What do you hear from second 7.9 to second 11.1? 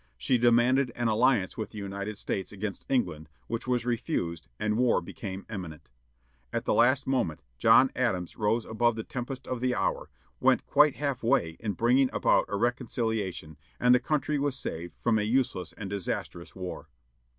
Adams rose above the tempest of the hour, went quite